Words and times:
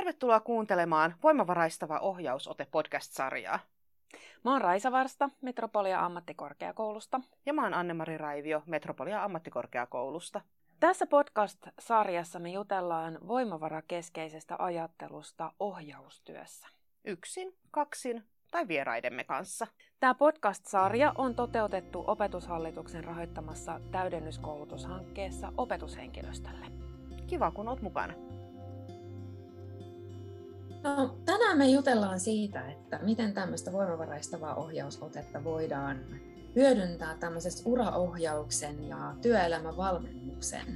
Tervetuloa 0.00 0.40
kuuntelemaan 0.40 1.14
Voimavaraistava 1.22 1.98
ohjausote 1.98 2.66
podcast-sarjaa. 2.70 3.58
Mä 4.44 4.52
oon 4.52 4.60
Raisa 4.60 4.92
Varsta 4.92 5.30
Metropolia 5.40 6.04
ammattikorkeakoulusta. 6.04 7.20
Ja 7.46 7.52
mä 7.52 7.62
oon 7.62 7.74
Anne-Mari 7.74 8.18
Raivio 8.18 8.62
Metropolia 8.66 9.24
ammattikorkeakoulusta. 9.24 10.40
Tässä 10.80 11.06
podcast-sarjassa 11.06 12.38
me 12.38 12.50
jutellaan 12.50 13.18
voimavarakeskeisestä 13.28 14.56
ajattelusta 14.58 15.52
ohjaustyössä. 15.58 16.68
Yksin, 17.04 17.56
kaksin 17.70 18.24
tai 18.50 18.68
vieraidemme 18.68 19.24
kanssa. 19.24 19.66
Tämä 20.00 20.14
podcast-sarja 20.14 21.12
on 21.18 21.34
toteutettu 21.34 22.04
opetushallituksen 22.06 23.04
rahoittamassa 23.04 23.80
täydennyskoulutushankkeessa 23.90 25.52
opetushenkilöstölle. 25.56 26.66
Kiva, 27.26 27.50
kun 27.50 27.68
oot 27.68 27.82
mukana. 27.82 28.39
No, 30.82 31.18
tänään 31.24 31.58
me 31.58 31.68
jutellaan 31.68 32.20
siitä, 32.20 32.70
että 32.70 32.98
miten 33.02 33.34
tämmöistä 33.34 33.72
voimavaraistavaa 33.72 34.54
ohjausotetta 34.54 35.44
voidaan 35.44 36.20
hyödyntää 36.56 37.16
tämmöisessä 37.16 37.70
uraohjauksen 37.70 38.88
ja 38.88 39.14
työelämävalmennuksen 39.22 40.66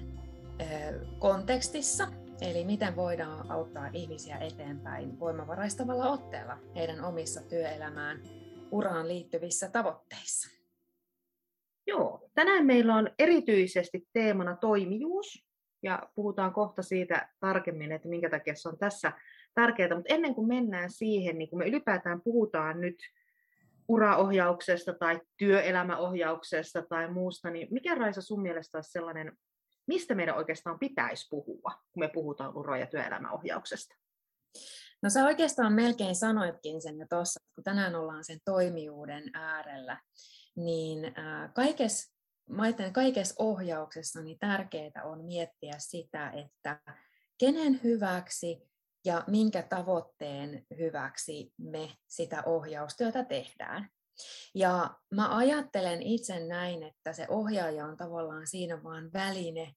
kontekstissa. 1.19 2.09
Eli 2.41 2.65
miten 2.65 2.97
voidaan 2.97 3.51
auttaa 3.51 3.91
ihmisiä 3.93 4.37
eteenpäin 4.37 5.21
voimavaraistavalla 5.21 6.11
otteella 6.11 6.59
heidän 6.75 7.05
omissa 7.05 7.43
työelämään 7.43 8.23
uraan 8.71 9.09
liittyvissä 9.09 9.69
tavoitteissa. 9.69 10.51
Joo, 11.87 12.29
tänään 12.35 12.67
meillä 12.67 12.95
on 12.95 13.11
erityisesti 13.19 14.09
teemana 14.13 14.57
toimijuus 14.57 15.47
ja 15.83 16.09
puhutaan 16.15 16.53
kohta 16.53 16.83
siitä 16.83 17.29
tarkemmin, 17.41 17.93
että 17.93 18.09
minkä 18.09 18.31
takia 18.31 18.55
se 18.55 18.69
on 18.69 18.79
tässä 18.79 19.13
tärkeää, 19.55 19.95
mutta 19.95 20.15
ennen 20.15 20.35
kuin 20.35 20.49
mennään 20.49 20.91
siihen, 20.91 21.39
niin 21.39 21.51
kun 21.51 21.59
me 21.59 21.67
ylipäätään 21.69 22.21
puhutaan 22.25 22.81
nyt 22.81 22.97
uraohjauksesta 23.89 24.93
tai 24.93 25.21
työelämäohjauksesta 25.37 26.83
tai 26.83 27.13
muusta, 27.13 27.51
niin 27.51 27.69
mikä 27.71 27.95
Raisa 27.95 28.23
sun 28.23 28.43
mielestä 28.43 28.79
olisi 28.79 28.91
sellainen, 28.91 29.33
mistä 29.87 30.15
meidän 30.15 30.37
oikeastaan 30.37 30.79
pitäisi 30.79 31.27
puhua, 31.31 31.73
kun 31.93 32.01
me 32.01 32.09
puhutaan 32.09 32.57
ura- 32.57 32.79
ja 32.79 32.87
työelämäohjauksesta? 32.87 33.95
No 35.03 35.11
sä 35.11 35.25
oikeastaan 35.25 35.73
melkein 35.73 36.17
sanoitkin 36.17 36.83
sen 36.83 36.99
jo 36.99 37.07
tuossa, 37.11 37.41
kun 37.55 37.65
tänään 37.65 37.95
ollaan 37.95 38.25
sen 38.25 38.39
toimijuuden 38.45 39.31
äärellä, 39.35 40.01
niin 40.57 41.15
kaikessa, 41.55 42.15
kaikessa 42.93 43.35
ohjauksessa 43.39 44.23
niin 44.23 44.39
tärkeää 44.39 45.03
on 45.05 45.25
miettiä 45.25 45.75
sitä, 45.79 46.31
että 46.31 46.81
kenen 47.39 47.81
hyväksi 47.85 48.74
ja 49.05 49.25
minkä 49.27 49.63
tavoitteen 49.63 50.67
hyväksi 50.79 51.53
me 51.59 51.97
sitä 52.07 52.43
ohjaustyötä 52.47 53.25
tehdään. 53.25 53.89
Ja 54.55 54.95
mä 55.11 55.37
ajattelen 55.37 56.03
itse 56.03 56.47
näin, 56.47 56.83
että 56.83 57.13
se 57.13 57.27
ohjaaja 57.29 57.87
on 57.87 57.97
tavallaan 57.97 58.47
siinä 58.47 58.83
vaan 58.83 59.13
väline 59.13 59.75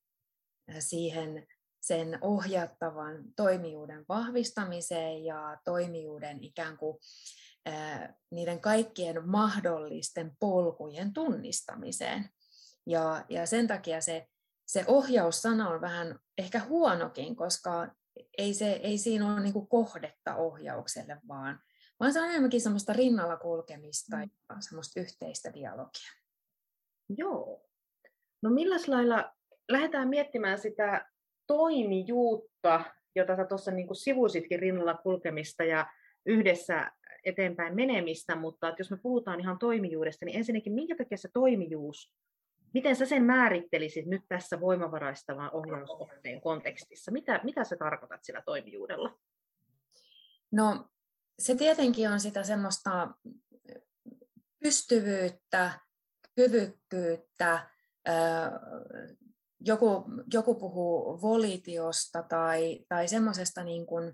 siihen 0.79 1.47
sen 1.81 2.17
ohjattavan 2.21 3.23
toimijuuden 3.35 4.05
vahvistamiseen 4.09 5.25
ja 5.25 5.57
toimijuuden 5.65 6.43
ikään 6.43 6.77
kuin 6.77 6.97
niiden 8.31 8.61
kaikkien 8.61 9.29
mahdollisten 9.29 10.31
polkujen 10.39 11.13
tunnistamiseen. 11.13 12.29
Ja, 12.85 13.25
ja 13.29 13.45
sen 13.45 13.67
takia 13.67 14.01
se, 14.01 14.27
se 14.67 14.83
ohjaussana 14.87 15.69
on 15.69 15.81
vähän 15.81 16.19
ehkä 16.37 16.59
huonokin, 16.59 17.35
koska 17.35 17.95
ei, 18.37 18.53
se, 18.53 18.71
ei 18.71 18.97
siinä 18.97 19.33
ole 19.33 19.41
niin 19.41 19.67
kohdetta 19.67 20.35
ohjaukselle, 20.35 21.17
vaan, 21.27 21.59
vaan 21.99 22.13
se 22.13 22.21
on 22.21 22.29
enemmänkin 22.29 22.61
semmoista 22.61 22.93
rinnalla 22.93 23.37
kulkemista 23.37 24.17
mm. 24.17 24.29
ja 24.49 24.55
semmoista 24.59 24.99
yhteistä 24.99 25.53
dialogia. 25.53 26.11
Joo. 27.17 27.65
No 28.41 28.49
milläs 28.49 28.87
lailla 28.87 29.33
lähdetään 29.69 30.09
miettimään 30.09 30.59
sitä 30.59 31.11
toimijuutta, 31.47 32.83
jota 33.15 33.35
sä 33.35 33.45
tuossa 33.45 33.71
niin 33.71 33.95
sivusitkin 33.95 34.59
rinnalla 34.59 34.93
kulkemista 34.93 35.63
ja 35.63 35.87
yhdessä 36.25 36.91
eteenpäin 37.25 37.75
menemistä, 37.75 38.35
mutta 38.35 38.69
että 38.69 38.79
jos 38.79 38.91
me 38.91 38.97
puhutaan 38.97 39.39
ihan 39.39 39.59
toimijuudesta, 39.59 40.25
niin 40.25 40.37
ensinnäkin 40.37 40.73
minkä 40.73 40.95
takia 40.95 41.17
se 41.17 41.29
toimijuus 41.33 42.13
Miten 42.77 42.95
sä 42.95 43.05
sen 43.05 43.23
määrittelisit 43.23 44.05
nyt 44.05 44.21
tässä 44.27 44.59
voimavaraistavan 44.59 45.51
ohjausotteen 45.53 46.41
kontekstissa? 46.41 47.11
Mitä, 47.11 47.39
mitä 47.43 47.63
sä 47.63 47.75
tarkoitat 47.75 48.23
sillä 48.23 48.41
toimijuudella? 48.45 49.19
No 50.51 50.89
se 51.39 51.55
tietenkin 51.55 52.09
on 52.09 52.19
sitä 52.19 52.43
semmoista 52.43 53.07
pystyvyyttä, 54.63 55.79
kyvykkyyttä, 56.35 57.69
joku, 59.59 60.05
joku 60.33 60.55
puhuu 60.55 61.21
volitiosta 61.21 62.23
tai, 62.23 62.85
tai 62.89 63.07
semmoisesta 63.07 63.63
niin 63.63 63.85
kuin, 63.85 64.13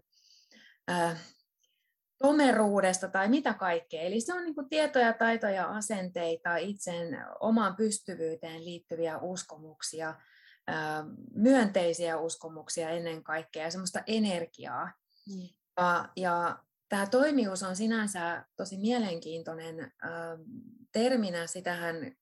tomeruudesta 2.24 3.08
tai 3.08 3.30
mitä 3.30 3.54
kaikkea. 3.54 4.02
Eli 4.02 4.22
se 4.22 4.34
on 4.34 4.44
niin 4.44 4.56
kuin 4.56 4.70
tietoja, 4.70 5.14
taitoja, 5.14 5.66
asenteita, 5.66 6.58
itsen 6.58 7.18
omaan 7.40 7.76
pystyvyyteen 7.76 8.66
liittyviä 8.66 9.18
uskomuksia, 9.18 10.16
myönteisiä 11.34 12.18
uskomuksia 12.18 12.90
ennen 12.90 13.24
kaikkea 13.24 13.64
ja 13.64 13.72
semmoista 13.72 14.04
energiaa. 14.08 14.92
Mm. 15.30 15.50
Ja, 15.78 16.10
ja 16.16 16.60
tämä 16.90 17.06
toimijuus 17.06 17.64
on 17.64 17.76
sinänsä 17.76 18.46
tosi 18.56 18.78
mielenkiintoinen 18.78 19.92
terminä. 20.92 21.48
Sitähän 21.48 22.16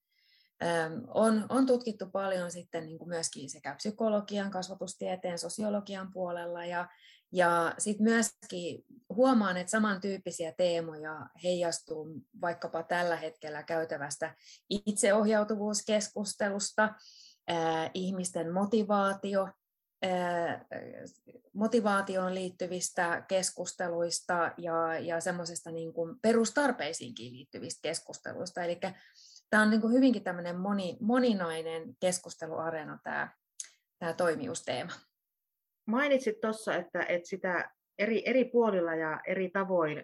on, 1.08 1.46
on 1.50 1.66
tutkittu 1.66 2.06
paljon 2.06 2.52
sitten 2.52 2.86
niin 2.86 2.98
kuin 2.98 3.10
myöskin 3.10 3.50
sekä 3.50 3.76
psykologian, 3.76 4.52
kasvatustieteen, 4.52 5.40
sosiologian 5.40 6.12
puolella 6.14 6.66
ja, 6.66 6.90
ja 7.32 7.76
sitten 7.78 8.04
myöskin 8.04 8.86
huomaan, 9.16 9.58
että 9.58 9.72
samantyyppisiä 9.72 10.52
teemoja 10.52 11.30
heijastuu 11.44 12.08
vaikkapa 12.42 12.84
tällä 12.84 13.16
hetkellä 13.16 13.64
käytävästä 13.64 14.36
itseohjautuvuuskeskustelusta, 14.70 16.96
ihmisten 17.94 18.54
motivaatio, 18.54 19.50
motivaatioon 21.54 22.36
liittyvistä 22.36 23.26
keskusteluista 23.28 24.52
ja, 24.58 25.00
ja 25.00 25.22
semmoisesta 25.22 25.72
niin 25.72 25.94
kuin 25.94 26.20
perustarpeisiinkin 26.22 27.34
liittyvistä 27.34 27.80
keskusteluista. 27.82 28.64
Eli 28.64 28.80
tämä 29.50 29.64
on 29.64 29.70
niin 29.70 29.82
kuin 29.82 29.94
hyvinkin 29.94 30.24
tämmöinen 30.24 30.60
moni, 30.60 30.98
moninainen 31.02 31.96
keskusteluareena 32.00 33.00
tämä, 33.04 33.30
tämä 34.00 34.14
toimijuusteema. 34.14 34.92
Mainitsit 35.86 36.42
tuossa, 36.42 36.76
että, 36.76 37.04
että 37.04 37.30
sitä 37.30 37.72
eri, 38.00 38.30
eri 38.30 38.46
puolilla 38.46 38.96
ja 38.96 39.22
eri 39.28 39.50
tavoin 39.50 40.04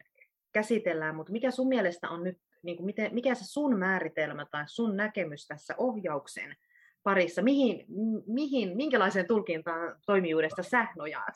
käsitellään, 0.51 1.15
mutta 1.15 1.31
mikä 1.31 1.51
sun 1.51 1.67
mielestä 1.67 2.09
on 2.09 2.23
nyt, 2.23 2.37
niin 2.63 2.77
kuin 2.77 2.85
miten, 2.85 3.13
mikä 3.13 3.35
se 3.35 3.45
sun 3.45 3.79
määritelmä 3.79 4.45
tai 4.51 4.63
sun 4.67 4.97
näkemys 4.97 5.47
tässä 5.47 5.75
ohjauksen 5.77 6.55
parissa, 7.03 7.41
mihin, 7.41 7.85
mihin 8.27 8.77
minkälaiseen 8.77 9.27
tulkintaan 9.27 9.95
toimijuudesta 10.05 10.63
sä 10.63 10.87
nojaat? 10.97 11.33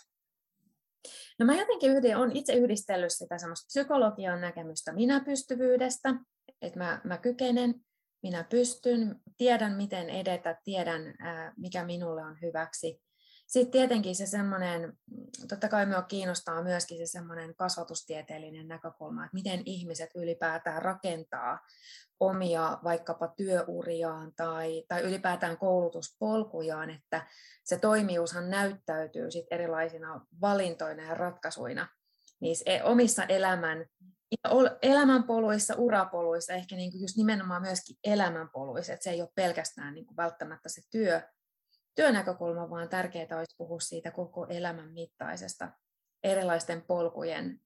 No 1.39 1.45
mä 1.45 1.55
jotenkin 1.55 1.91
yhdin, 1.91 2.17
on 2.17 2.31
itse 2.31 2.53
yhdistellyt 2.53 3.13
sitä 3.13 3.37
semmoista 3.37 3.67
psykologian 3.67 4.41
näkemystä 4.41 4.93
minäpystyvyydestä, 4.93 6.15
että 6.61 6.79
mä, 6.79 7.01
mä 7.03 7.17
kykenen, 7.17 7.75
minä 8.23 8.43
pystyn, 8.43 9.15
tiedän 9.37 9.77
miten 9.77 10.09
edetä, 10.09 10.59
tiedän 10.63 11.13
ää, 11.19 11.53
mikä 11.57 11.85
minulle 11.85 12.23
on 12.23 12.37
hyväksi 12.41 13.01
sitten 13.51 13.71
tietenkin 13.71 14.15
se 14.15 14.25
semmoinen, 14.25 14.93
totta 15.49 15.67
kai 15.67 15.85
minua 15.85 16.01
kiinnostaa 16.01 16.63
myöskin 16.63 16.97
se 16.97 17.05
semmoinen 17.05 17.55
kasvatustieteellinen 17.55 18.67
näkökulma, 18.67 19.25
että 19.25 19.33
miten 19.33 19.61
ihmiset 19.65 20.09
ylipäätään 20.15 20.81
rakentaa 20.81 21.59
omia 22.19 22.79
vaikkapa 22.83 23.27
työuriaan 23.27 24.33
tai, 24.35 24.83
tai 24.87 25.01
ylipäätään 25.01 25.57
koulutuspolkujaan, 25.57 26.89
että 26.89 27.27
se 27.63 27.77
toimijuushan 27.77 28.49
näyttäytyy 28.49 29.31
sit 29.31 29.45
erilaisina 29.51 30.25
valintoina 30.41 31.03
ja 31.03 31.13
ratkaisuina 31.13 31.87
niissä 32.39 32.63
e, 32.67 32.83
omissa 32.83 33.23
elämän, 33.23 33.85
elämänpoluissa, 34.81 35.75
urapoluissa, 35.75 36.53
ehkä 36.53 36.75
niin 36.75 36.91
kuin 36.91 37.01
just 37.01 37.17
nimenomaan 37.17 37.61
myöskin 37.61 37.95
elämänpoluissa, 38.03 38.93
että 38.93 39.03
se 39.03 39.09
ei 39.09 39.21
ole 39.21 39.29
pelkästään 39.35 39.93
niin 39.93 40.05
kuin 40.05 40.17
välttämättä 40.17 40.69
se 40.69 40.81
työ, 40.91 41.21
työnäkökulma, 41.95 42.69
vaan 42.69 42.89
tärkeää 42.89 43.37
olisi 43.37 43.55
puhua 43.57 43.79
siitä 43.79 44.11
koko 44.11 44.45
elämän 44.45 44.93
mittaisesta 44.93 45.71
erilaisten 46.23 46.81
polkujen 46.81 47.59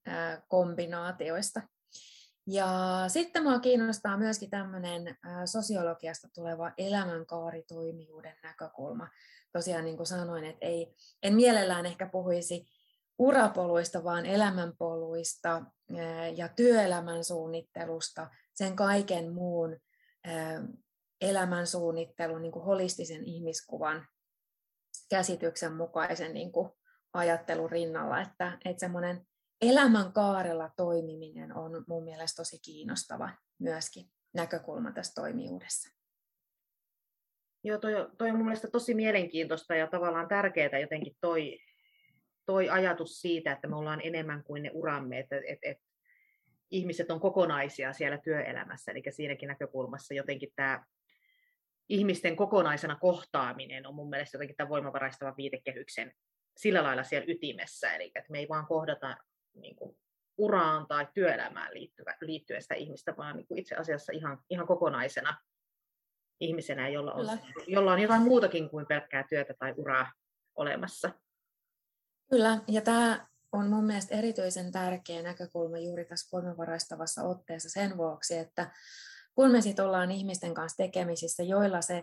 kombinaatioista. 0.48 1.62
Ja 2.46 2.68
sitten 3.08 3.42
minua 3.42 3.58
kiinnostaa 3.58 4.16
myöskin 4.16 4.50
tämmöinen 4.50 5.16
sosiologiasta 5.44 6.28
tuleva 6.34 6.72
elämänkaaritoimijuuden 6.78 8.36
näkökulma. 8.42 9.08
Tosiaan 9.52 9.84
niin 9.84 9.96
kuin 9.96 10.06
sanoin, 10.06 10.44
että 10.44 10.66
ei, 10.66 10.94
en 11.22 11.34
mielellään 11.34 11.86
ehkä 11.86 12.08
puhuisi 12.08 12.66
urapoluista, 13.18 14.04
vaan 14.04 14.26
elämänpoluista 14.26 15.62
ja 16.36 16.48
työelämän 16.48 17.24
suunnittelusta, 17.24 18.30
sen 18.54 18.76
kaiken 18.76 19.32
muun 19.32 19.76
elämän 21.20 21.66
suunnittelun, 21.66 22.42
niin 22.42 22.52
holistisen 22.52 23.24
ihmiskuvan 23.24 24.06
käsityksen 25.10 25.72
mukaisen 25.72 26.34
niin 26.34 26.52
kuin 26.52 26.70
ajattelun 27.12 27.70
rinnalla, 27.70 28.20
että, 28.20 28.58
että 28.64 28.80
semmoinen 28.80 29.26
elämän 29.60 30.12
kaarella 30.12 30.70
toimiminen 30.76 31.56
on 31.56 31.84
mun 31.88 32.04
mielestä 32.04 32.36
tosi 32.36 32.58
kiinnostava 32.58 33.30
myöskin 33.58 34.10
näkökulma 34.34 34.92
tässä 34.92 35.14
toimijuudessa. 35.14 35.96
Joo, 37.64 37.78
toi, 37.78 37.92
toi 38.18 38.30
on 38.30 38.36
mun 38.36 38.44
mielestä 38.44 38.68
tosi 38.70 38.94
mielenkiintoista 38.94 39.74
ja 39.74 39.86
tavallaan 39.86 40.28
tärkeää 40.28 40.78
jotenkin 40.80 41.16
toi, 41.20 41.58
toi 42.46 42.68
ajatus 42.68 43.20
siitä, 43.20 43.52
että 43.52 43.68
me 43.68 43.76
ollaan 43.76 44.00
enemmän 44.04 44.44
kuin 44.44 44.62
ne 44.62 44.70
uramme, 44.74 45.18
että 45.18 45.36
et, 45.36 45.58
et, 45.62 45.78
ihmiset 46.70 47.10
on 47.10 47.20
kokonaisia 47.20 47.92
siellä 47.92 48.18
työelämässä, 48.18 48.92
eli 48.92 49.02
siinäkin 49.10 49.48
näkökulmassa 49.48 50.14
jotenkin 50.14 50.52
tämä 50.56 50.84
ihmisten 51.88 52.36
kokonaisena 52.36 52.96
kohtaaminen 52.96 53.86
on 53.86 53.94
mun 53.94 54.08
mielestä 54.08 54.36
jotenkin 54.36 54.56
tämän 54.56 54.68
voimavaraistavan 54.68 55.36
viitekehyksen 55.36 56.12
sillä 56.56 56.82
lailla 56.82 57.02
siellä 57.02 57.26
ytimessä, 57.28 57.94
eli 57.94 58.04
että 58.04 58.30
me 58.32 58.38
ei 58.38 58.48
vaan 58.48 58.66
kohdata 58.66 59.16
niin 59.54 59.76
kuin, 59.76 59.96
uraan 60.38 60.86
tai 60.86 61.08
työelämään 61.14 61.74
liittyvä, 61.74 62.14
liittyen 62.20 62.62
sitä 62.62 62.74
ihmistä, 62.74 63.16
vaan 63.16 63.36
niin 63.36 63.46
kuin 63.46 63.58
itse 63.58 63.74
asiassa 63.74 64.12
ihan, 64.12 64.38
ihan 64.50 64.66
kokonaisena 64.66 65.36
ihmisenä, 66.40 66.88
jolla 66.88 67.12
on, 67.12 67.38
jolla 67.66 67.92
on 67.92 67.98
jotain 67.98 68.22
muutakin 68.22 68.70
kuin 68.70 68.86
pelkkää 68.86 69.24
työtä 69.28 69.54
tai 69.58 69.74
uraa 69.76 70.12
olemassa. 70.54 71.10
Kyllä, 72.30 72.60
ja 72.68 72.80
tämä 72.80 73.26
on 73.52 73.68
mun 73.68 73.84
mielestä 73.84 74.14
erityisen 74.14 74.72
tärkeä 74.72 75.22
näkökulma 75.22 75.78
juuri 75.78 76.04
tässä 76.04 76.28
voimavaraistavassa 76.32 77.22
otteessa 77.22 77.70
sen 77.70 77.96
vuoksi, 77.96 78.38
että 78.38 78.70
kun 79.36 79.50
me 79.50 79.60
sitten 79.60 79.84
ollaan 79.84 80.10
ihmisten 80.10 80.54
kanssa 80.54 80.76
tekemisissä, 80.76 81.42
joilla 81.42 81.82
se 81.82 82.02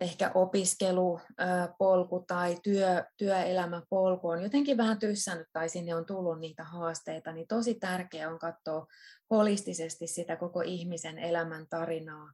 ehkä 0.00 0.30
opiskelupolku 0.34 2.24
tai 2.26 2.56
työ, 2.62 3.04
työelämäpolku 3.16 4.28
on 4.28 4.42
jotenkin 4.42 4.76
vähän 4.76 4.98
tyssännyt 4.98 5.46
tai 5.52 5.68
sinne 5.68 5.94
on 5.94 6.06
tullut 6.06 6.40
niitä 6.40 6.64
haasteita, 6.64 7.32
niin 7.32 7.46
tosi 7.48 7.74
tärkeää 7.74 8.30
on 8.30 8.38
katsoa 8.38 8.86
holistisesti 9.30 10.06
sitä 10.06 10.36
koko 10.36 10.60
ihmisen 10.60 11.18
elämän 11.18 11.66
tarinaa 11.70 12.32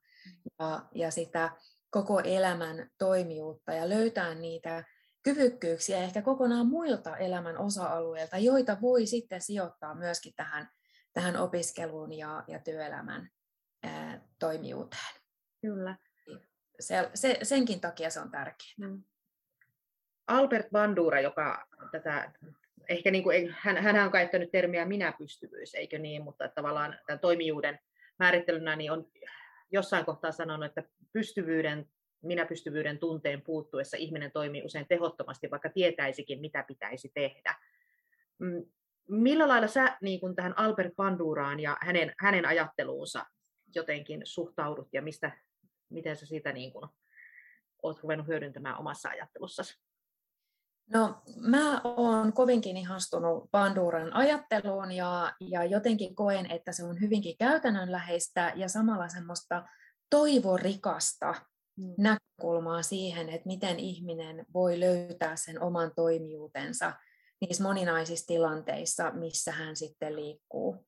ja, 0.58 0.82
ja 0.94 1.10
sitä 1.10 1.50
koko 1.90 2.20
elämän 2.20 2.88
toimijuutta 2.98 3.72
ja 3.72 3.88
löytää 3.88 4.34
niitä 4.34 4.84
kyvykkyyksiä 5.22 5.98
ehkä 5.98 6.22
kokonaan 6.22 6.66
muilta 6.66 7.16
elämän 7.16 7.58
osa-alueilta, 7.58 8.38
joita 8.38 8.80
voi 8.80 9.06
sitten 9.06 9.40
sijoittaa 9.40 9.94
myöskin 9.94 10.32
tähän, 10.36 10.68
tähän 11.12 11.36
opiskeluun 11.36 12.12
ja, 12.12 12.44
ja 12.48 12.58
työelämän 12.58 13.28
ää, 13.82 14.20
toimijuuteen. 14.38 15.14
Kyllä. 15.60 15.96
Se, 16.80 17.10
se, 17.14 17.38
senkin 17.42 17.80
takia 17.80 18.10
se 18.10 18.20
on 18.20 18.30
tärkeää. 18.30 18.74
Mm. 18.78 19.02
Albert 20.26 20.70
Bandura, 20.70 21.20
joka 21.20 21.66
tätä, 21.92 22.32
ehkä 22.88 23.10
niin 23.10 23.22
kuin, 23.22 23.54
hän, 23.58 23.76
hän 23.76 24.06
on 24.06 24.12
käyttänyt 24.12 24.50
termiä 24.50 24.84
minäpystyvyys, 24.84 25.74
eikö 25.74 25.98
niin, 25.98 26.22
mutta 26.22 26.48
tavallaan 26.48 26.98
tämän 27.06 27.20
toimijuuden 27.20 27.78
määrittelynä 28.18 28.76
niin 28.76 28.92
on 28.92 29.06
jossain 29.70 30.04
kohtaa 30.04 30.32
sanonut, 30.32 30.66
että 30.66 30.82
pystyvyyden 31.12 31.86
minäpystyvyyden 32.22 32.98
tunteen 32.98 33.42
puuttuessa 33.42 33.96
ihminen 33.96 34.32
toimii 34.32 34.62
usein 34.62 34.86
tehottomasti, 34.88 35.50
vaikka 35.50 35.68
tietäisikin, 35.68 36.40
mitä 36.40 36.64
pitäisi 36.68 37.10
tehdä. 37.14 37.54
Mm, 38.38 38.64
millä 39.08 39.48
lailla 39.48 39.66
sä 39.66 39.96
niin 40.00 40.20
kun 40.20 40.36
tähän 40.36 40.58
Albert 40.58 40.96
Banduraan 40.96 41.60
ja 41.60 41.76
hänen, 41.80 42.14
hänen 42.18 42.46
ajatteluunsa 42.46 43.26
jotenkin 43.76 44.20
suhtaudut 44.24 44.88
ja 44.92 45.02
mistä, 45.02 45.32
miten 45.90 46.16
sä 46.16 46.26
siitä 46.26 46.52
niin 46.52 46.72
kun, 46.72 46.88
oot 47.82 48.02
ruvennut 48.02 48.26
hyödyntämään 48.26 48.78
omassa 48.78 49.08
ajattelussasi? 49.08 49.78
No, 50.90 51.22
mä 51.36 51.80
oon 51.84 52.32
kovinkin 52.32 52.76
ihastunut 52.76 53.50
Banduran 53.50 54.12
ajatteluun 54.12 54.92
ja, 54.92 55.32
ja 55.40 55.64
jotenkin 55.64 56.14
koen, 56.14 56.50
että 56.50 56.72
se 56.72 56.84
on 56.84 57.00
hyvinkin 57.00 57.36
käytännönläheistä 57.38 58.52
ja 58.56 58.68
samalla 58.68 59.08
semmoista 59.08 59.68
toivorikasta 60.10 61.34
mm. 61.76 61.94
näkökulmaa 61.98 62.82
siihen, 62.82 63.28
että 63.28 63.46
miten 63.46 63.78
ihminen 63.78 64.46
voi 64.54 64.80
löytää 64.80 65.36
sen 65.36 65.62
oman 65.62 65.92
toimijuutensa 65.96 66.92
niissä 67.40 67.62
moninaisissa 67.62 68.26
tilanteissa, 68.26 69.10
missä 69.10 69.52
hän 69.52 69.76
sitten 69.76 70.16
liikkuu. 70.16 70.86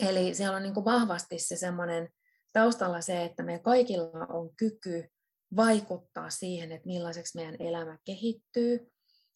Eli 0.00 0.34
siellä 0.34 0.56
on 0.56 0.62
niin 0.62 0.74
kuin 0.74 0.84
vahvasti 0.84 1.38
se 1.38 1.56
semmoinen 1.56 2.08
taustalla 2.52 3.00
se, 3.00 3.24
että 3.24 3.42
me 3.42 3.58
kaikilla 3.58 4.26
on 4.28 4.50
kyky 4.56 5.08
vaikuttaa 5.56 6.30
siihen, 6.30 6.72
että 6.72 6.86
millaiseksi 6.86 7.38
meidän 7.38 7.56
elämä 7.58 7.98
kehittyy. 8.04 8.92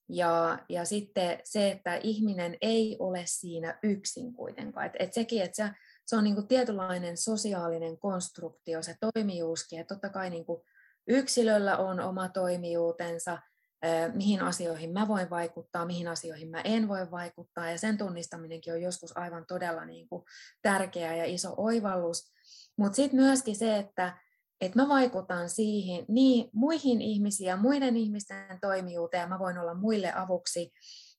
Ja, 0.09 0.59
ja 0.69 0.85
sitten 0.85 1.41
se, 1.45 1.71
että 1.71 1.97
ihminen 1.97 2.57
ei 2.61 2.97
ole 2.99 3.23
siinä 3.27 3.79
yksin 3.83 4.35
kuitenkaan. 4.35 4.87
Että 4.87 4.99
et 5.01 5.13
sekin, 5.13 5.43
että 5.43 5.57
se, 5.57 5.71
se 6.07 6.17
on 6.17 6.35
kuin 6.35 6.49
tietynlainen 6.49 7.17
sosiaalinen 7.17 7.99
konstruktio, 7.99 8.83
se 8.83 8.97
toimijuuskin. 9.01 9.81
Että 9.81 9.95
totta 9.95 10.09
kai 10.09 10.31
kuin 10.45 10.63
yksilöllä 11.07 11.77
on 11.77 12.01
oma 12.01 12.29
toimijuutensa, 12.29 13.39
mihin 14.15 14.43
asioihin 14.43 14.93
mä 14.93 15.09
voin 15.09 15.31
vaikuttaa, 15.31 15.87
mihin 15.87 16.09
asioihin 16.09 16.51
mä 16.51 16.61
en 16.61 16.89
voi 16.89 17.11
vaikuttaa. 17.11 17.71
Ja 17.71 17.79
sen 17.79 17.99
tunnistaminenkin 17.99 18.73
on 18.73 18.83
joskus 18.83 19.17
aivan 19.17 19.45
todella 19.49 19.85
niin 19.85 20.09
kuin 20.09 20.23
tärkeä 20.63 21.17
ja 21.17 21.25
iso 21.25 21.55
oivallus. 21.57 22.33
Mutta 22.79 22.97
sitten 22.97 23.21
myöskin 23.21 23.57
se, 23.57 23.77
että 23.77 24.19
että 24.61 24.83
mä 24.83 24.89
vaikutan 24.89 25.49
siihen 25.49 26.05
niin 26.09 26.51
muihin 26.53 27.03
ihmisiin 27.03 27.49
ja 27.49 27.57
muiden 27.57 27.97
ihmisten 27.97 28.59
toimijuuteen, 28.61 29.29
mä 29.29 29.39
voin 29.39 29.59
olla 29.59 29.75
muille 29.75 30.13
avuksi, 30.13 30.73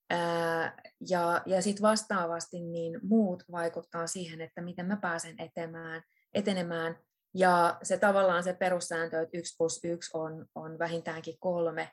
ää, 0.10 0.82
ja, 1.10 1.42
ja 1.46 1.62
sitten 1.62 1.82
vastaavasti 1.82 2.60
niin 2.60 3.00
muut 3.04 3.44
vaikuttaa 3.52 4.08
siihen, 4.08 4.42
että 4.42 4.62
miten 4.62 4.86
mä 4.86 4.98
pääsen 5.02 5.42
etemään, 5.42 6.04
etenemään, 6.34 6.98
ja 7.34 7.78
se 7.84 7.98
tavallaan 7.98 8.44
se 8.44 8.54
perussääntö, 8.54 9.22
että 9.22 9.38
yksi 9.38 9.56
plus 9.58 9.80
yksi 9.84 10.12
on, 10.14 10.46
on 10.56 10.80
vähintäänkin 10.80 11.38
kolme, 11.40 11.92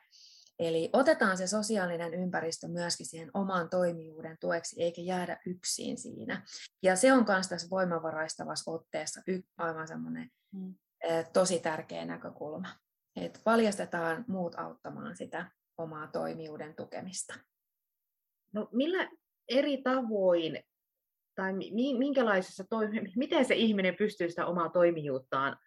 Eli 0.59 0.89
otetaan 0.93 1.37
se 1.37 1.47
sosiaalinen 1.47 2.13
ympäristö 2.13 2.67
myöskin 2.67 3.05
siihen 3.05 3.31
oman 3.33 3.69
toimijuuden 3.69 4.37
tueksi, 4.39 4.83
eikä 4.83 5.01
jäädä 5.01 5.37
yksin 5.45 5.97
siinä. 5.97 6.45
Ja 6.83 6.95
se 6.95 7.13
on 7.13 7.25
myös 7.27 7.47
tässä 7.47 7.69
voimavaraistavassa 7.69 8.71
otteessa 8.71 9.21
aivan 9.57 9.87
semmoinen 9.87 10.29
mm 10.51 10.75
tosi 11.33 11.59
tärkeä 11.59 12.05
näkökulma. 12.05 12.67
Että 13.15 13.39
valjastetaan 13.45 14.25
muut 14.27 14.59
auttamaan 14.59 15.15
sitä 15.15 15.51
omaa 15.77 16.07
toimijuuden 16.07 16.75
tukemista. 16.75 17.33
No 18.53 18.69
millä 18.71 19.09
eri 19.49 19.81
tavoin 19.81 20.63
tai 21.35 21.53
minkälaisessa 21.97 22.63
toimi, 22.69 23.01
miten 23.15 23.45
se 23.45 23.55
ihminen 23.55 23.95
pystyy 23.95 24.29
sitä 24.29 24.45
omaa 24.45 24.69
toimijuuttaan 24.69 25.57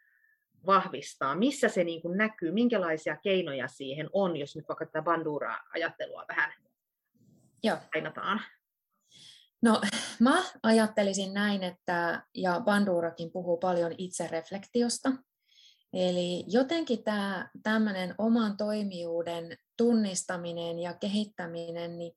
vahvistaa, 0.69 1.35
missä 1.35 1.69
se 1.69 1.85
niin 1.85 2.03
kuin 2.03 2.19
näkyy, 2.19 2.53
minkälaisia 2.53 3.17
keinoja 3.17 3.69
siihen 3.69 4.11
on, 4.13 4.37
jos 4.37 4.57
nyt 4.57 4.69
vaikka 4.69 4.87
tätä 4.87 5.03
bandura-ajattelua 5.03 6.25
vähän 6.29 6.53
Joo. 7.63 7.77
painataan? 7.93 8.41
No 9.63 9.81
mä 10.21 10.45
ajattelisin 10.63 11.35
näin, 11.35 11.63
että, 11.63 12.23
ja 12.35 12.61
Bandurakin 12.65 13.33
puhuu 13.33 13.57
paljon 13.57 13.95
itsereflektiosta, 13.99 15.13
Eli 15.93 16.45
jotenkin 16.47 17.05
tämä 17.05 17.51
tämmöinen 17.63 18.15
oman 18.19 18.57
toimijuuden 18.57 19.57
tunnistaminen 19.77 20.79
ja 20.79 20.95
kehittäminen, 20.95 21.99
niin, 21.99 22.13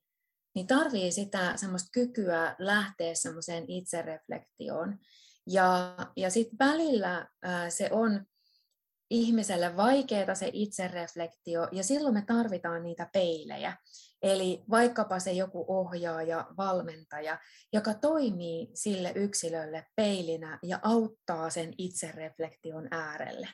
niin 0.56 0.68
tarvii 0.68 1.12
sitä 1.12 1.54
semmoista 1.56 1.90
kykyä 1.92 2.56
lähteä 2.60 3.16
semmoiseen 3.16 3.66
itsereflektioon. 3.68 5.00
Ja, 5.48 5.98
ja 6.16 6.30
sitten 6.30 6.60
välillä 6.60 7.28
ää, 7.44 7.70
se 7.70 7.90
on 7.92 8.26
ihmiselle 9.12 9.78
vaikeaa 9.78 10.36
se 10.36 10.50
itsereflektio, 10.54 11.68
ja 11.72 11.84
silloin 11.84 12.14
me 12.14 12.24
tarvitaan 12.28 12.84
niitä 12.84 13.10
peilejä. 13.14 13.78
Eli 14.22 14.64
vaikkapa 14.70 15.20
se 15.20 15.32
joku 15.32 15.66
ohjaaja, 15.68 16.48
valmentaja, 16.58 17.40
joka 17.74 17.94
toimii 17.94 18.70
sille 18.74 19.12
yksilölle 19.16 19.86
peilinä 19.96 20.60
ja 20.64 20.80
auttaa 20.84 21.50
sen 21.50 21.74
itsereflektion 21.78 22.88
äärelle. 22.92 23.48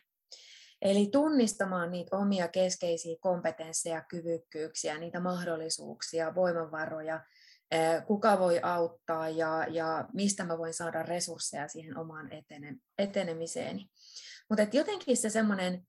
Eli 0.81 1.09
tunnistamaan 1.11 1.91
niitä 1.91 2.17
omia 2.17 2.47
keskeisiä 2.47 3.15
kompetensseja, 3.19 4.01
kyvykkyyksiä, 4.01 4.97
niitä 4.97 5.19
mahdollisuuksia, 5.19 6.35
voimavaroja, 6.35 7.21
kuka 8.07 8.39
voi 8.39 8.59
auttaa 8.63 9.29
ja, 9.29 9.65
ja 9.69 10.09
mistä 10.13 10.43
mä 10.43 10.57
voin 10.57 10.73
saada 10.73 11.03
resursseja 11.03 11.67
siihen 11.67 11.97
omaan 11.97 12.33
etene, 12.33 12.75
etenemiseeni. 12.97 13.89
Mutta 14.49 14.77
jotenkin 14.77 15.17
se 15.17 15.29
semmoinen 15.29 15.87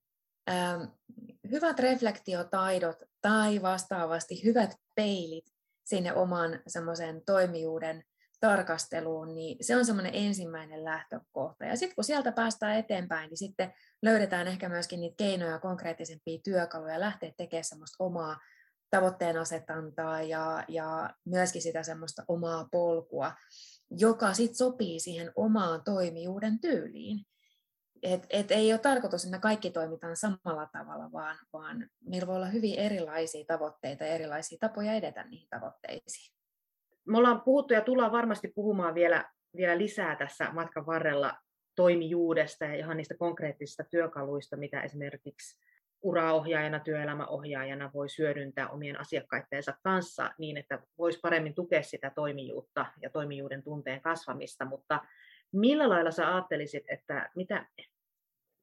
hyvät 1.50 1.78
reflektiotaidot 1.78 2.96
tai 3.20 3.62
vastaavasti 3.62 4.44
hyvät 4.44 4.74
peilit 4.94 5.44
sinne 5.84 6.12
oman 6.12 6.60
semmoisen 6.66 7.22
toimijuuden 7.26 8.04
tarkasteluun, 8.40 9.34
niin 9.34 9.56
se 9.60 9.76
on 9.76 9.86
semmoinen 9.86 10.14
ensimmäinen 10.14 10.84
lähtökohta. 10.84 11.64
Ja 11.64 11.76
sitten 11.76 11.94
kun 11.94 12.04
sieltä 12.04 12.32
päästään 12.32 12.76
eteenpäin, 12.76 13.28
niin 13.28 13.38
sitten 13.38 13.72
löydetään 14.02 14.46
ehkä 14.48 14.68
myöskin 14.68 15.00
niitä 15.00 15.14
keinoja, 15.18 15.58
konkreettisempia 15.58 16.38
työkaluja 16.44 17.00
lähteä 17.00 17.32
tekemään 17.36 17.64
semmoista 17.64 18.04
omaa 18.04 18.36
tavoitteen 18.90 19.36
asetantaa 19.36 20.22
ja, 20.22 20.64
ja 20.68 21.10
myöskin 21.24 21.62
sitä 21.62 21.82
semmoista 21.82 22.24
omaa 22.28 22.68
polkua, 22.72 23.32
joka 23.90 24.32
sitten 24.32 24.56
sopii 24.56 25.00
siihen 25.00 25.32
omaan 25.36 25.84
toimijuuden 25.84 26.60
tyyliin. 26.60 27.24
Et, 28.02 28.26
et 28.30 28.50
ei 28.50 28.72
ole 28.72 28.78
tarkoitus, 28.78 29.24
että 29.24 29.36
me 29.36 29.40
kaikki 29.40 29.70
toimitaan 29.70 30.16
samalla 30.16 30.68
tavalla, 30.72 31.12
vaan, 31.12 31.36
vaan 31.52 31.88
meillä 32.00 32.26
voi 32.26 32.36
olla 32.36 32.46
hyvin 32.46 32.78
erilaisia 32.78 33.44
tavoitteita 33.44 34.04
ja 34.04 34.14
erilaisia 34.14 34.58
tapoja 34.60 34.92
edetä 34.92 35.24
niihin 35.24 35.48
tavoitteisiin. 35.50 36.34
Me 37.06 37.18
ollaan 37.18 37.40
puhuttu 37.40 37.74
ja 37.74 37.80
tullaan 37.80 38.12
varmasti 38.12 38.52
puhumaan 38.54 38.94
vielä, 38.94 39.30
vielä 39.56 39.78
lisää 39.78 40.16
tässä 40.16 40.52
matkan 40.52 40.86
varrella 40.86 41.34
toimijuudesta 41.74 42.64
ja 42.64 42.74
ihan 42.74 42.96
niistä 42.96 43.14
konkreettisista 43.18 43.84
työkaluista, 43.90 44.56
mitä 44.56 44.80
esimerkiksi 44.82 45.58
uraohjaajana, 46.02 46.80
työelämäohjaajana 46.80 47.90
voi 47.94 48.06
hyödyntää 48.18 48.68
omien 48.68 49.00
asiakkaitteensa 49.00 49.74
kanssa 49.82 50.30
niin, 50.38 50.56
että 50.56 50.82
voisi 50.98 51.18
paremmin 51.22 51.54
tukea 51.54 51.82
sitä 51.82 52.12
toimijuutta 52.14 52.86
ja 53.02 53.10
toimijuuden 53.10 53.62
tunteen 53.62 54.00
kasvamista, 54.00 54.64
mutta 54.64 55.00
millä 55.52 55.88
lailla 55.88 56.10
sä 56.10 56.34
ajattelisit, 56.34 56.84
että 56.88 57.30
mitä, 57.36 57.66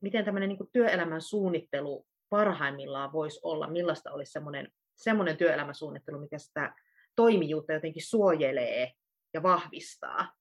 miten 0.02 0.26
tämmöinen 0.26 0.50
niin 0.50 0.70
työelämän 0.74 1.22
suunnittelu 1.22 2.06
parhaimmillaan 2.30 3.14
voisi 3.14 3.40
olla, 3.44 3.68
millaista 3.68 4.12
olisi 4.12 4.32
semmoinen, 4.32 4.72
semmoinen 4.96 5.38
työelämäsuunnittelu, 5.38 6.20
mikä 6.20 6.38
sitä 6.38 6.76
toimijuutta 7.16 7.74
jotenkin 7.74 8.06
suojelee 8.06 8.92
ja 9.34 9.44
vahvistaa? 9.44 10.32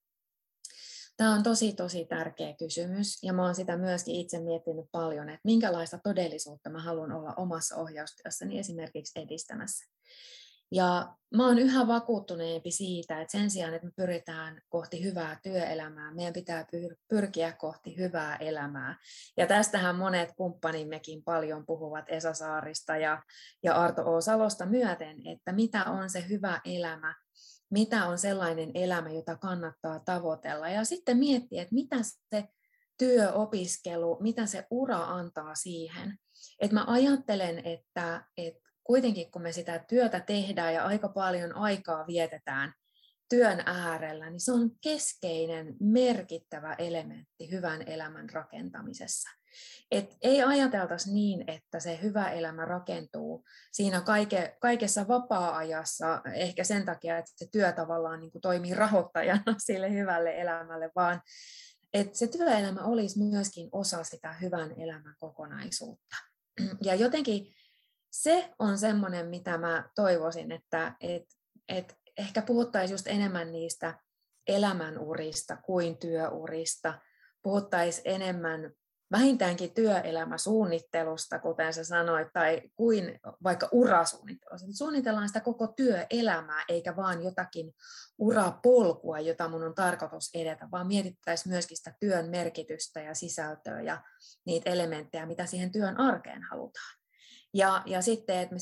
Tämä 1.17 1.35
on 1.35 1.43
tosi, 1.43 1.73
tosi 1.73 2.05
tärkeä 2.05 2.55
kysymys 2.59 3.23
ja 3.23 3.33
mä 3.33 3.45
oon 3.45 3.55
sitä 3.55 3.77
myöskin 3.77 4.15
itse 4.15 4.41
miettinyt 4.41 4.87
paljon, 4.93 5.29
että 5.29 5.41
minkälaista 5.45 5.99
todellisuutta 5.99 6.71
mä 6.71 6.83
haluan 6.83 7.13
olla 7.13 7.35
omassa 7.37 7.77
ohjaustyössäni 7.77 8.59
esimerkiksi 8.59 9.21
edistämässä. 9.21 9.95
Ja 10.73 11.15
mä 11.37 11.47
oon 11.47 11.59
yhä 11.59 11.87
vakuuttuneempi 11.87 12.71
siitä, 12.71 13.21
että 13.21 13.33
sen 13.33 13.51
sijaan, 13.51 13.75
että 13.75 13.87
me 13.87 13.93
pyritään 13.97 14.63
kohti 14.69 15.05
hyvää 15.05 15.39
työelämää, 15.43 16.15
meidän 16.15 16.33
pitää 16.33 16.67
pyrkiä 17.09 17.53
kohti 17.53 17.97
hyvää 17.97 18.37
elämää. 18.37 18.99
Ja 19.37 19.47
tästähän 19.47 19.97
monet 19.97 20.33
kumppanimmekin 20.37 21.25
paljon 21.25 21.67
puhuvat 21.67 22.05
Esa 22.09 22.35
Saarista 22.35 22.97
ja, 22.97 23.23
ja 23.63 23.75
Arto 23.75 24.15
O. 24.15 24.21
Salosta 24.21 24.67
myöten, 24.67 25.27
että 25.27 25.53
mitä 25.53 25.85
on 25.85 26.11
se 26.11 26.25
hyvä 26.29 26.61
elämä, 26.65 27.15
mitä 27.71 28.07
on 28.07 28.19
sellainen 28.19 28.71
elämä, 28.75 29.11
jota 29.11 29.37
kannattaa 29.37 30.01
tavoitella. 30.01 30.69
Ja 30.69 30.85
sitten 30.85 31.17
miettiä, 31.17 31.63
että 31.63 31.75
mitä 31.75 31.97
se 32.03 32.45
työopiskelu, 32.99 34.19
mitä 34.21 34.47
se 34.47 34.67
ura 34.71 34.99
antaa 34.99 35.55
siihen. 35.55 36.19
että 36.61 36.75
mä 36.75 36.85
ajattelen, 36.87 37.59
että, 37.59 38.25
että 38.37 38.71
kuitenkin 38.85 39.31
kun 39.31 39.43
me 39.43 39.53
sitä 39.53 39.79
työtä 39.79 40.21
tehdään 40.21 40.75
ja 40.75 40.85
aika 40.85 41.09
paljon 41.09 41.57
aikaa 41.57 42.07
vietetään 42.07 42.75
työn 43.29 43.63
äärellä, 43.67 44.31
niin 44.31 44.41
se 44.41 44.53
on 44.53 44.71
keskeinen, 44.81 45.77
merkittävä 45.81 46.75
elementti 46.75 47.51
hyvän 47.51 47.83
elämän 47.89 48.31
rakentamisessa. 48.31 49.31
Et 49.91 50.17
ei 50.23 50.43
ajateltaisi 50.43 51.13
niin, 51.13 51.45
että 51.47 51.81
se 51.81 51.99
hyvä 52.03 52.31
elämä 52.31 52.65
rakentuu 52.65 53.45
siinä 53.73 54.01
kaike, 54.01 54.57
kaikessa 54.61 55.09
vapaa-ajassa, 55.09 56.23
ehkä 56.35 56.65
sen 56.65 56.85
takia, 56.85 57.19
että 57.19 57.33
se 57.37 57.47
työ 57.53 57.73
tavallaan 57.73 58.21
niin 58.21 58.33
kuin 58.33 58.43
toimii 58.43 58.75
rahoittajana 58.75 59.55
sille 59.67 59.93
hyvälle 59.93 60.41
elämälle, 60.41 60.91
vaan 60.97 61.21
että 61.95 62.19
se 62.19 62.27
työelämä 62.27 62.85
olisi 62.85 63.19
myöskin 63.19 63.69
osa 63.73 64.05
sitä 64.05 64.33
hyvän 64.33 64.81
elämän 64.81 65.15
kokonaisuutta. 65.19 66.17
Ja 66.83 66.95
jotenkin 66.95 67.55
se 68.11 68.55
on 68.59 68.79
semmoinen, 68.79 69.27
mitä 69.27 69.59
mä 69.59 69.89
toivoisin, 69.95 70.53
että 70.53 70.97
et, 71.01 71.25
et 71.69 71.97
ehkä 72.19 72.43
puhuttaisiin 72.43 72.95
just 72.95 73.07
enemmän 73.07 73.53
niistä 73.53 73.99
elämänurista 74.47 75.57
kuin 75.57 75.99
työurista, 75.99 76.99
puhuttaisiin 77.43 78.11
enemmän 78.11 78.73
vähintäänkin 79.13 79.75
työelämäsuunnittelusta, 79.75 81.39
kuten 81.39 81.75
sä 81.75 81.85
sanoit, 81.85 82.29
tai 82.33 82.63
kuin 82.77 83.21
vaikka 83.43 83.69
urasuunnittelusta. 83.73 84.67
Suunnitellaan 84.73 85.29
sitä 85.29 85.41
koko 85.41 85.67
työelämää, 85.67 86.65
eikä 86.69 86.97
vaan 86.97 87.25
jotakin 87.25 87.75
urapolkua, 88.19 89.21
jota 89.21 89.49
mun 89.49 89.63
on 89.63 89.75
tarkoitus 89.75 90.31
edetä, 90.35 90.69
vaan 90.73 90.87
mietittäisiin 90.87 91.53
myöskin 91.53 91.77
sitä 91.77 91.95
työn 92.01 92.31
merkitystä 92.31 93.01
ja 93.01 93.15
sisältöä 93.15 93.81
ja 93.81 94.03
niitä 94.47 94.71
elementtejä, 94.71 95.27
mitä 95.27 95.47
siihen 95.47 95.73
työn 95.73 96.01
arkeen 96.01 96.43
halutaan. 96.43 96.97
Ja, 97.55 97.83
ja 97.87 98.03
sitten, 98.03 98.39
että 98.39 98.55
me 98.55 98.59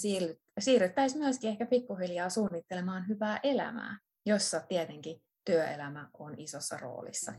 siirryttäisiin 0.58 1.22
myöskin 1.22 1.50
ehkä 1.50 1.66
pikkuhiljaa 1.66 2.30
suunnittelemaan 2.30 3.08
hyvää 3.08 3.40
elämää, 3.42 3.98
jossa 4.26 4.60
tietenkin 4.60 5.22
työelämä 5.44 6.08
on 6.18 6.34
isossa 6.38 6.76
roolissa. 6.76 7.32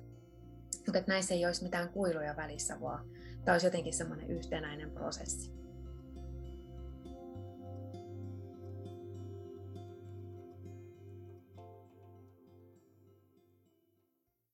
Mutta 0.86 1.04
näissä 1.08 1.34
ei 1.34 1.46
olisi 1.46 1.64
mitään 1.64 1.90
kuiluja 1.90 2.36
välissä, 2.36 2.82
vaan 2.82 3.06
tämä 3.46 3.56
olisi 3.56 3.68
jotenkin 3.68 3.94
semmoinen 3.94 4.32
yhtenäinen 4.32 4.92
prosessi. 4.92 5.63